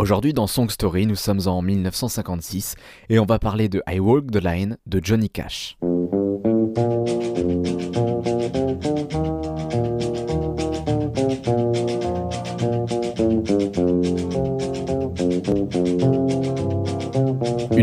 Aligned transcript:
Aujourd'hui 0.00 0.32
dans 0.32 0.46
Song 0.46 0.70
Story, 0.70 1.04
nous 1.04 1.14
sommes 1.14 1.42
en 1.44 1.60
1956 1.60 2.74
et 3.10 3.18
on 3.18 3.26
va 3.26 3.38
parler 3.38 3.68
de 3.68 3.82
I 3.86 4.00
Walk 4.00 4.30
the 4.30 4.42
Line 4.42 4.78
de 4.86 4.98
Johnny 5.04 5.28
Cash. 5.28 5.76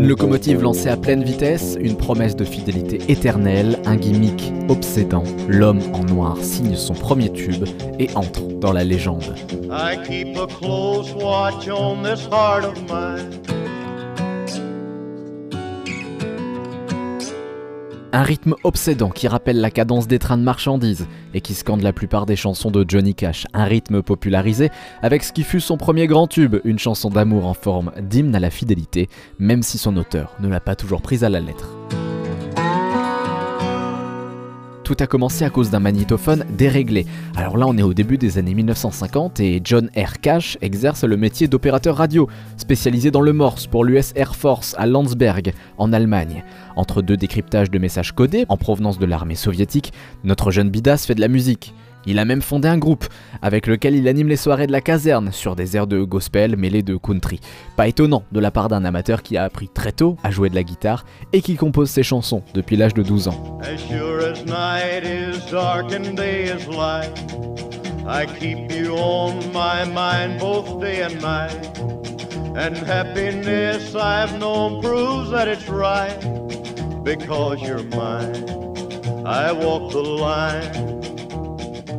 Locomotive 0.08 0.62
lancée 0.62 0.88
à 0.88 0.96
pleine 0.96 1.22
vitesse, 1.22 1.76
une 1.78 1.96
promesse 1.96 2.34
de 2.34 2.44
fidélité 2.44 2.98
éternelle, 3.12 3.78
un 3.84 3.96
gimmick 3.96 4.52
obsédant, 4.70 5.22
l'homme 5.48 5.82
en 5.92 6.02
noir 6.02 6.38
signe 6.40 6.76
son 6.76 6.94
premier 6.94 7.30
tube 7.30 7.64
et 7.98 8.08
entre 8.14 8.40
dans 8.58 8.72
la 8.72 8.84
légende. 8.84 9.34
Un 18.12 18.22
rythme 18.22 18.54
obsédant 18.64 19.10
qui 19.10 19.28
rappelle 19.28 19.60
la 19.60 19.70
cadence 19.70 20.08
des 20.08 20.18
trains 20.18 20.38
de 20.38 20.42
marchandises 20.42 21.06
et 21.34 21.42
qui 21.42 21.52
scande 21.52 21.82
la 21.82 21.92
plupart 21.92 22.24
des 22.24 22.36
chansons 22.36 22.70
de 22.70 22.84
Johnny 22.88 23.14
Cash. 23.14 23.46
Un 23.52 23.64
rythme 23.64 24.02
popularisé 24.02 24.70
avec 25.02 25.22
ce 25.22 25.32
qui 25.32 25.42
fut 25.42 25.60
son 25.60 25.76
premier 25.76 26.06
grand 26.06 26.26
tube, 26.26 26.56
une 26.64 26.78
chanson 26.78 27.10
d'amour 27.10 27.46
en 27.46 27.54
forme 27.54 27.92
d'hymne 28.00 28.34
à 28.34 28.40
la 28.40 28.50
fidélité, 28.50 29.10
même 29.38 29.62
si 29.62 29.76
son 29.76 29.96
auteur 29.98 30.34
ne 30.40 30.48
l'a 30.48 30.60
pas 30.60 30.74
toujours 30.74 31.02
prise 31.02 31.22
à 31.22 31.28
la 31.28 31.40
lettre. 31.40 31.77
Tout 34.88 34.96
a 35.00 35.06
commencé 35.06 35.44
à 35.44 35.50
cause 35.50 35.68
d'un 35.68 35.80
magnétophone 35.80 36.46
déréglé. 36.56 37.04
Alors 37.36 37.58
là, 37.58 37.66
on 37.68 37.76
est 37.76 37.82
au 37.82 37.92
début 37.92 38.16
des 38.16 38.38
années 38.38 38.54
1950 38.54 39.38
et 39.38 39.60
John 39.62 39.90
R. 39.94 40.18
Cash 40.22 40.56
exerce 40.62 41.04
le 41.04 41.18
métier 41.18 41.46
d'opérateur 41.46 41.94
radio, 41.94 42.26
spécialisé 42.56 43.10
dans 43.10 43.20
le 43.20 43.34
Morse 43.34 43.66
pour 43.66 43.84
l'US 43.84 44.14
Air 44.16 44.34
Force 44.34 44.74
à 44.78 44.86
Landsberg, 44.86 45.52
en 45.76 45.92
Allemagne. 45.92 46.42
Entre 46.74 47.02
deux 47.02 47.18
décryptages 47.18 47.70
de 47.70 47.78
messages 47.78 48.12
codés 48.12 48.46
en 48.48 48.56
provenance 48.56 48.98
de 48.98 49.04
l'armée 49.04 49.34
soviétique, 49.34 49.92
notre 50.24 50.50
jeune 50.50 50.70
bidas 50.70 51.04
fait 51.06 51.14
de 51.14 51.20
la 51.20 51.28
musique. 51.28 51.74
Il 52.06 52.18
a 52.18 52.24
même 52.24 52.42
fondé 52.42 52.68
un 52.68 52.78
groupe 52.78 53.06
avec 53.42 53.66
lequel 53.66 53.94
il 53.94 54.08
anime 54.08 54.28
les 54.28 54.36
soirées 54.36 54.66
de 54.66 54.72
la 54.72 54.80
caserne 54.80 55.30
sur 55.32 55.56
des 55.56 55.76
airs 55.76 55.86
de 55.86 56.02
gospel 56.02 56.56
mêlés 56.56 56.82
de 56.82 56.96
country. 56.96 57.40
Pas 57.76 57.88
étonnant 57.88 58.22
de 58.32 58.40
la 58.40 58.50
part 58.50 58.68
d'un 58.68 58.84
amateur 58.84 59.22
qui 59.22 59.36
a 59.36 59.44
appris 59.44 59.68
très 59.68 59.92
tôt 59.92 60.16
à 60.22 60.30
jouer 60.30 60.48
de 60.48 60.54
la 60.54 60.62
guitare 60.62 61.04
et 61.32 61.42
qui 61.42 61.56
compose 61.56 61.90
ses 61.90 62.02
chansons 62.02 62.42
depuis 62.54 62.76
l'âge 62.76 62.94
de 62.94 63.02
12 63.02 63.28
ans. 63.28 63.58
I 79.24 79.52
walk 79.52 79.92
the 79.92 80.00
line. 80.00 80.97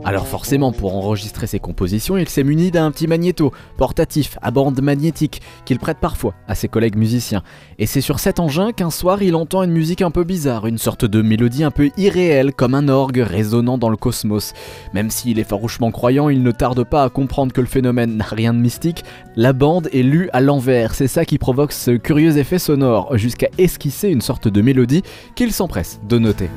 Alors 0.09 0.25
forcément, 0.25 0.71
pour 0.71 0.95
enregistrer 0.95 1.45
ses 1.45 1.59
compositions, 1.59 2.17
il 2.17 2.27
s'est 2.27 2.43
muni 2.43 2.71
d'un 2.71 2.89
petit 2.89 3.05
magnéto 3.05 3.53
portatif 3.77 4.39
à 4.41 4.49
bande 4.49 4.81
magnétique 4.81 5.39
qu'il 5.65 5.77
prête 5.77 5.99
parfois 5.99 6.33
à 6.47 6.55
ses 6.55 6.67
collègues 6.67 6.95
musiciens. 6.95 7.43
Et 7.77 7.85
c'est 7.85 8.01
sur 8.01 8.17
cet 8.17 8.39
engin 8.39 8.71
qu'un 8.71 8.89
soir 8.89 9.21
il 9.21 9.35
entend 9.35 9.61
une 9.61 9.71
musique 9.71 10.01
un 10.01 10.09
peu 10.09 10.23
bizarre, 10.23 10.65
une 10.65 10.79
sorte 10.79 11.05
de 11.05 11.21
mélodie 11.21 11.63
un 11.63 11.69
peu 11.69 11.91
irréelle 11.95 12.55
comme 12.55 12.73
un 12.73 12.87
orgue 12.87 13.19
résonnant 13.19 13.77
dans 13.77 13.89
le 13.89 13.97
cosmos. 13.97 14.53
Même 14.95 15.11
s'il 15.11 15.37
est 15.37 15.43
farouchement 15.43 15.91
croyant, 15.91 16.29
il 16.29 16.41
ne 16.41 16.51
tarde 16.51 16.83
pas 16.85 17.03
à 17.03 17.09
comprendre 17.09 17.53
que 17.53 17.61
le 17.61 17.67
phénomène 17.67 18.17
n'a 18.17 18.25
rien 18.25 18.55
de 18.55 18.59
mystique. 18.59 19.03
La 19.35 19.53
bande 19.53 19.89
est 19.93 20.01
lue 20.01 20.31
à 20.33 20.41
l'envers, 20.41 20.95
c'est 20.95 21.07
ça 21.07 21.23
qui 21.23 21.37
provoque 21.37 21.71
ce 21.71 21.91
curieux 21.91 22.35
effet 22.39 22.57
sonore, 22.57 23.15
jusqu'à 23.15 23.49
esquisser 23.59 24.09
une 24.09 24.21
sorte 24.21 24.47
de 24.47 24.61
mélodie 24.63 25.03
qu'il 25.35 25.51
s'empresse 25.51 25.99
de 26.09 26.17
noter. 26.17 26.49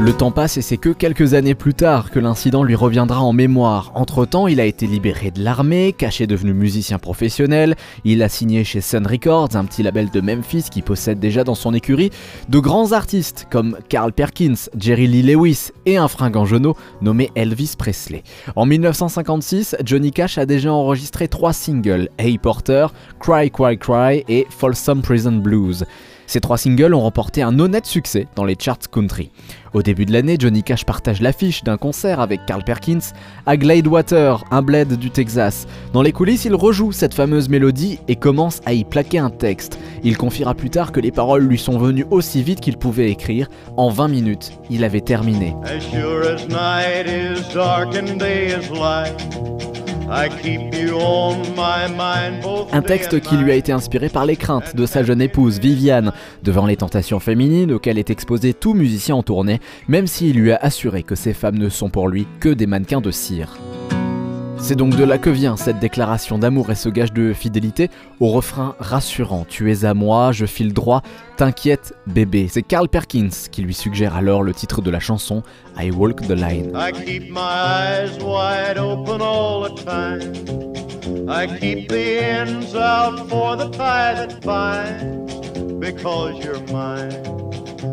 Le 0.00 0.12
temps 0.12 0.32
passe 0.32 0.56
et 0.56 0.62
c'est 0.62 0.76
que 0.76 0.90
quelques 0.90 1.34
années 1.34 1.54
plus 1.54 1.72
tard 1.72 2.10
que 2.10 2.18
l'incident 2.18 2.64
lui 2.64 2.74
reviendra 2.74 3.20
en 3.22 3.32
mémoire. 3.32 3.92
Entre-temps, 3.94 4.48
il 4.48 4.60
a 4.60 4.64
été 4.64 4.86
libéré 4.86 5.30
de 5.30 5.42
l'armée, 5.42 5.94
caché 5.96 6.26
devenu 6.26 6.52
musicien 6.52 6.98
professionnel, 6.98 7.76
il 8.04 8.22
a 8.22 8.28
signé 8.28 8.64
chez 8.64 8.80
Sun 8.80 9.06
Records, 9.06 9.50
un 9.54 9.64
petit 9.64 9.82
label 9.82 10.10
de 10.10 10.20
Memphis 10.20 10.64
qui 10.70 10.82
possède 10.82 11.20
déjà 11.20 11.44
dans 11.44 11.54
son 11.54 11.72
écurie 11.72 12.10
de 12.48 12.58
grands 12.58 12.92
artistes 12.92 13.46
comme 13.50 13.78
Carl 13.88 14.12
Perkins, 14.12 14.68
Jerry 14.76 15.06
Lee 15.06 15.22
Lewis 15.22 15.70
et 15.86 15.96
un 15.96 16.08
fringant 16.08 16.44
genou 16.44 16.74
nommé 17.00 17.30
Elvis 17.36 17.74
Presley. 17.78 18.24
En 18.56 18.66
1956, 18.66 19.76
Johnny 19.84 20.10
Cash 20.10 20.38
a 20.38 20.44
déjà 20.44 20.72
enregistré 20.72 21.28
trois 21.28 21.52
singles, 21.52 22.08
Hey 22.18 22.36
Porter, 22.36 22.88
Cry 23.20 23.50
Cry 23.50 23.78
Cry 23.78 24.24
et 24.28 24.46
Folsom 24.50 25.02
Prison 25.02 25.36
Blues. 25.36 25.84
Ces 26.26 26.40
trois 26.40 26.58
singles 26.58 26.94
ont 26.94 27.00
remporté 27.00 27.42
un 27.42 27.58
honnête 27.58 27.86
succès 27.86 28.26
dans 28.34 28.44
les 28.44 28.56
charts 28.58 28.90
country. 28.90 29.30
Au 29.74 29.82
début 29.82 30.06
de 30.06 30.12
l'année, 30.12 30.36
Johnny 30.38 30.62
Cash 30.62 30.84
partage 30.84 31.20
l'affiche 31.20 31.64
d'un 31.64 31.76
concert 31.76 32.20
avec 32.20 32.46
Carl 32.46 32.62
Perkins 32.62 33.00
à 33.44 33.56
Gladewater, 33.56 34.44
un 34.52 34.62
bled 34.62 34.96
du 34.96 35.10
Texas. 35.10 35.66
Dans 35.92 36.02
les 36.02 36.12
coulisses, 36.12 36.44
il 36.44 36.54
rejoue 36.54 36.92
cette 36.92 37.12
fameuse 37.12 37.48
mélodie 37.48 37.98
et 38.06 38.14
commence 38.14 38.60
à 38.66 38.72
y 38.72 38.84
plaquer 38.84 39.18
un 39.18 39.30
texte. 39.30 39.78
Il 40.04 40.16
confiera 40.16 40.54
plus 40.54 40.70
tard 40.70 40.92
que 40.92 41.00
les 41.00 41.10
paroles 41.10 41.42
lui 41.42 41.58
sont 41.58 41.76
venues 41.78 42.06
aussi 42.10 42.42
vite 42.42 42.60
qu'il 42.60 42.76
pouvait 42.76 43.10
écrire. 43.10 43.48
En 43.76 43.90
20 43.90 44.08
minutes, 44.08 44.52
il 44.70 44.84
avait 44.84 45.00
terminé. 45.00 45.54
Un 52.72 52.82
texte 52.82 53.20
qui 53.20 53.36
lui 53.36 53.52
a 53.52 53.54
été 53.54 53.72
inspiré 53.72 54.08
par 54.08 54.26
les 54.26 54.36
craintes 54.36 54.76
de 54.76 54.86
sa 54.86 55.02
jeune 55.02 55.22
épouse 55.22 55.58
Viviane, 55.58 56.12
devant 56.42 56.66
les 56.66 56.76
tentations 56.76 57.20
féminines 57.20 57.72
auxquelles 57.72 57.98
est 57.98 58.10
exposé 58.10 58.54
tout 58.54 58.74
musicien 58.74 59.16
en 59.16 59.22
tournée, 59.22 59.60
même 59.88 60.06
s'il 60.06 60.36
lui 60.36 60.52
a 60.52 60.56
assuré 60.56 61.02
que 61.02 61.14
ces 61.14 61.32
femmes 61.32 61.58
ne 61.58 61.68
sont 61.68 61.90
pour 61.90 62.08
lui 62.08 62.26
que 62.40 62.48
des 62.48 62.66
mannequins 62.66 63.00
de 63.00 63.10
cire. 63.10 63.58
C'est 64.66 64.76
donc 64.76 64.96
de 64.96 65.04
là 65.04 65.18
que 65.18 65.28
vient 65.28 65.58
cette 65.58 65.78
déclaration 65.78 66.38
d'amour 66.38 66.70
et 66.70 66.74
ce 66.74 66.88
gage 66.88 67.12
de 67.12 67.34
fidélité 67.34 67.90
au 68.18 68.28
refrain 68.28 68.74
rassurant 68.78 69.44
Tu 69.46 69.70
es 69.70 69.84
à 69.84 69.92
moi, 69.92 70.32
je 70.32 70.46
file 70.46 70.72
droit, 70.72 71.02
t'inquiète 71.36 71.92
bébé. 72.06 72.48
C'est 72.50 72.62
Carl 72.62 72.88
Perkins 72.88 73.28
qui 73.52 73.60
lui 73.60 73.74
suggère 73.74 74.16
alors 74.16 74.42
le 74.42 74.54
titre 74.54 74.80
de 74.80 74.90
la 74.90 75.00
chanson 75.00 75.42
I 75.78 75.90
Walk 75.90 76.22
the 76.22 76.30
Line. 76.30 76.72
I 76.74 76.92
keep 76.92 77.30
my 77.30 77.40
eyes 77.40 78.18
wide 78.22 78.78
open 78.78 79.20
all 79.20 79.68
the 79.68 79.84
time. 79.84 80.32
I 81.28 81.46
keep 81.46 81.90
the 81.90 82.24
ends 82.24 82.74
out 82.74 83.28
for 83.28 83.58
the 83.58 83.68
tie 83.68 84.14
that. 84.14 85.78
Because 85.78 86.42
you're 86.42 86.64
mine, 86.72 87.12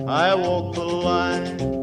I 0.07 0.33
walk 0.35 0.73
the 0.75 0.85
line. 0.85 1.81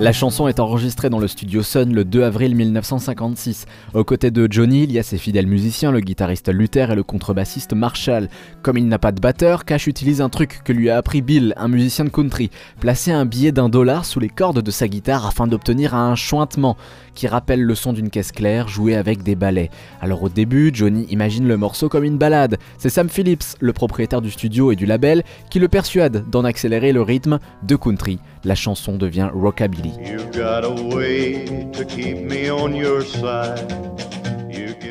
La 0.00 0.12
chanson 0.12 0.48
est 0.48 0.58
enregistrée 0.58 1.08
dans 1.08 1.20
le 1.20 1.28
studio 1.28 1.62
Sun 1.62 1.94
le 1.94 2.04
2 2.04 2.24
avril 2.24 2.56
1956. 2.56 3.66
Aux 3.94 4.02
côtés 4.02 4.32
de 4.32 4.48
Johnny, 4.50 4.82
il 4.82 4.90
y 4.90 4.98
a 4.98 5.04
ses 5.04 5.18
fidèles 5.18 5.46
musiciens, 5.46 5.92
le 5.92 6.00
guitariste 6.00 6.52
Luther 6.52 6.90
et 6.90 6.96
le 6.96 7.04
contrebassiste 7.04 7.74
Marshall. 7.74 8.28
Comme 8.62 8.76
il 8.76 8.88
n'a 8.88 8.98
pas 8.98 9.12
de 9.12 9.20
batteur, 9.20 9.64
Cash 9.64 9.86
utilise 9.86 10.20
un 10.20 10.30
truc 10.30 10.62
que 10.64 10.72
lui 10.72 10.90
a 10.90 10.96
appris 10.96 11.22
Bill, 11.22 11.54
un 11.56 11.68
musicien 11.68 12.04
de 12.04 12.10
country. 12.10 12.50
Placer 12.80 13.12
un 13.12 13.24
billet 13.24 13.52
d'un 13.52 13.68
dollar 13.68 14.04
sous 14.04 14.18
les 14.18 14.28
cordes 14.28 14.62
de 14.62 14.70
sa 14.72 14.88
guitare 14.88 15.26
afin 15.26 15.46
d'obtenir 15.46 15.94
un 15.94 16.16
chointement 16.16 16.76
qui 17.14 17.28
rappelle 17.28 17.62
le 17.62 17.74
son 17.76 17.92
d'une 17.92 18.10
caisse 18.10 18.32
claire 18.32 18.66
jouée 18.66 18.96
avec 18.96 19.22
des 19.22 19.36
balais. 19.36 19.70
Alors 20.00 20.24
au 20.24 20.28
début, 20.28 20.72
Johnny 20.74 21.06
imagine 21.10 21.46
le 21.46 21.56
morceau 21.56 21.88
comme 21.88 22.02
une 22.02 22.18
balade. 22.18 22.58
C'est 22.78 22.90
Sam 22.90 23.08
Phillips, 23.08 23.56
le 23.60 23.72
propriétaire 23.72 24.22
du 24.22 24.32
studio 24.32 24.72
et 24.72 24.76
du 24.76 24.86
label, 24.86 25.22
qui 25.50 25.60
le 25.60 25.68
persuade 25.68 26.28
d'en 26.28 26.42
accélérer 26.42 26.92
le 26.92 27.02
rythme 27.02 27.38
de 27.62 27.76
country. 27.76 28.18
La 28.44 28.54
chanson 28.54 28.96
devient 28.96 29.30
rockabilly. 29.32 29.92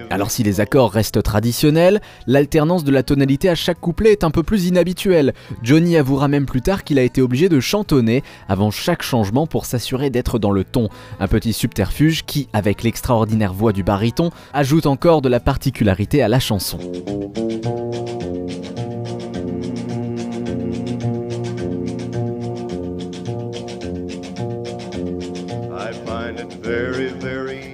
Alors 0.09 0.29
si 0.29 0.43
les 0.43 0.59
accords 0.59 0.91
restent 0.91 1.23
traditionnels, 1.23 1.99
l'alternance 2.27 2.83
de 2.83 2.91
la 2.91 3.01
tonalité 3.01 3.49
à 3.49 3.55
chaque 3.55 3.79
couplet 3.79 4.11
est 4.11 4.23
un 4.23 4.29
peu 4.29 4.43
plus 4.43 4.67
inhabituelle. 4.67 5.33
Johnny 5.63 5.97
avouera 5.97 6.27
même 6.27 6.45
plus 6.45 6.61
tard 6.61 6.83
qu'il 6.83 6.99
a 6.99 7.03
été 7.03 7.19
obligé 7.21 7.49
de 7.49 7.59
chantonner 7.59 8.23
avant 8.47 8.69
chaque 8.69 9.01
changement 9.01 9.47
pour 9.47 9.65
s'assurer 9.65 10.11
d'être 10.11 10.37
dans 10.37 10.51
le 10.51 10.63
ton. 10.63 10.89
Un 11.19 11.27
petit 11.27 11.51
subterfuge 11.51 12.25
qui, 12.25 12.47
avec 12.53 12.83
l'extraordinaire 12.83 13.53
voix 13.53 13.73
du 13.73 13.83
baryton, 13.83 14.29
ajoute 14.53 14.85
encore 14.85 15.23
de 15.23 15.29
la 15.29 15.39
particularité 15.39 16.21
à 16.21 16.27
la 16.27 16.39
chanson. 16.39 16.77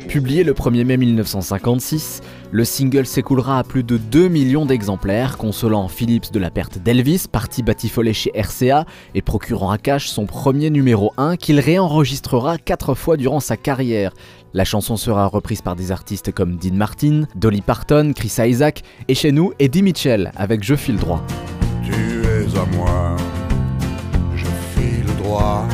Publié 0.09 0.43
le 0.43 0.53
1er 0.53 0.85
mai 0.85 0.97
1956, 0.97 2.21
Le 2.51 2.65
single 2.65 3.05
s'écoulera 3.05 3.59
à 3.59 3.63
plus 3.63 3.83
de 3.83 3.97
2 3.97 4.27
millions 4.27 4.65
d'exemplaires, 4.65 5.37
consolant 5.37 5.87
Philips 5.87 6.31
de 6.33 6.39
la 6.39 6.49
perte 6.49 6.79
d'Elvis, 6.79 7.25
parti 7.31 7.61
batifolé 7.61 8.11
chez 8.11 8.31
RCA 8.33 8.85
et 9.13 9.21
procurant 9.21 9.69
à 9.69 9.77
Cash 9.77 10.07
son 10.07 10.25
premier 10.25 10.71
numéro 10.71 11.13
1 11.17 11.35
qu'il 11.35 11.59
réenregistrera 11.59 12.57
4 12.57 12.95
fois 12.95 13.17
durant 13.17 13.39
sa 13.39 13.55
carrière. 13.55 14.15
La 14.55 14.65
chanson 14.65 14.97
sera 14.97 15.27
reprise 15.27 15.61
par 15.61 15.75
des 15.75 15.91
artistes 15.91 16.31
comme 16.31 16.55
Dean 16.55 16.73
Martin, 16.73 17.27
Dolly 17.35 17.61
Parton, 17.61 18.13
Chris 18.15 18.33
Isaac 18.39 18.81
et 19.07 19.13
chez 19.13 19.31
nous 19.31 19.53
Eddie 19.59 19.83
Mitchell 19.83 20.31
avec 20.35 20.63
Je 20.63 20.73
file 20.73 20.97
droit. 20.97 21.23
Je 21.83 21.93
file 24.73 25.05
droit. 25.21 25.67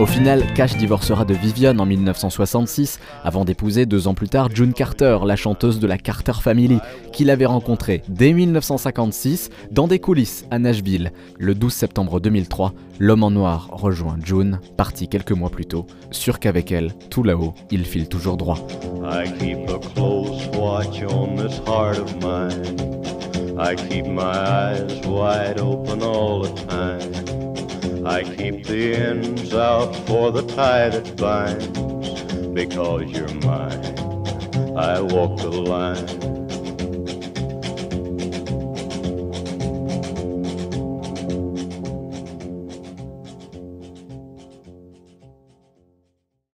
Au 0.00 0.06
final, 0.06 0.42
Cash 0.54 0.78
divorcera 0.78 1.26
de 1.26 1.34
Vivian 1.34 1.78
en 1.78 1.84
1966 1.84 3.00
avant 3.22 3.44
d'épouser 3.44 3.84
deux 3.84 4.08
ans 4.08 4.14
plus 4.14 4.30
tard 4.30 4.48
June 4.50 4.72
Carter, 4.72 5.18
la 5.26 5.36
chanteuse 5.36 5.78
de 5.78 5.86
la 5.86 5.98
Carter 5.98 6.32
Family, 6.40 6.78
qu'il 7.12 7.28
avait 7.28 7.44
rencontrée 7.44 8.02
dès 8.08 8.32
1956 8.32 9.50
dans 9.70 9.88
des 9.88 9.98
coulisses 9.98 10.46
à 10.50 10.58
Nashville. 10.58 11.12
Le 11.38 11.54
12 11.54 11.70
septembre 11.70 12.18
2003, 12.18 12.72
l'homme 12.98 13.24
en 13.24 13.30
noir 13.30 13.68
rejoint 13.72 14.16
June, 14.24 14.58
parti 14.78 15.06
quelques 15.06 15.32
mois 15.32 15.50
plus 15.50 15.66
tôt, 15.66 15.86
sûr 16.10 16.38
qu'avec 16.38 16.72
elle, 16.72 16.94
tout 17.10 17.22
là-haut, 17.22 17.52
il 17.70 17.84
file 17.84 18.08
toujours 18.08 18.38
droit. 18.38 18.66
I 28.04 28.22
keep 28.22 28.64
the 28.64 28.94
ends 28.94 29.52
out 29.54 29.94
for 30.06 30.32
the 30.32 30.42
tie 30.42 30.88
that 30.88 31.16
binds 31.16 31.68
because 32.54 33.10
you're 33.10 33.34
mine. 33.34 33.98
I 34.76 35.00
walk 35.00 35.38
the 35.38 35.50
line 35.50 36.49